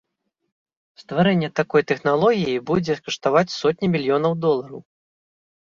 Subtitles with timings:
[1.01, 4.79] Стварэнне такой тэхналогіі будзе каштаваць сотні мільёнаў долараў.